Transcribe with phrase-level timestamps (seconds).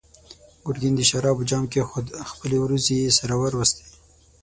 [0.65, 3.83] ګرګين د شرابو جام کېښود، خپلې وروځې يې سره وروستې.